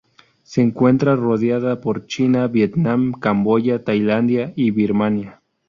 [0.41, 5.43] Se encuentra rodeada por China, Vietnam, Camboya, Tailandia y Birmania.